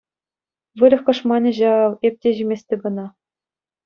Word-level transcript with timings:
Выльӑх 0.83 1.01
кӑшманӗ 1.09 1.51
ҫав! 1.57 1.91
Эп 2.09 2.15
те 2.23 2.29
ҫиместӗп 2.39 2.83
ӑна! 2.91 3.05